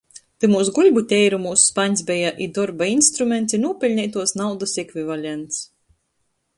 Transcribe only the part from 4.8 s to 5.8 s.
ekvivalents.